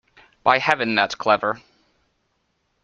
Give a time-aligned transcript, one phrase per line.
[0.43, 1.61] By Heaven, that's clever!